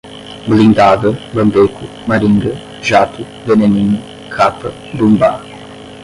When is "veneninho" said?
3.45-3.99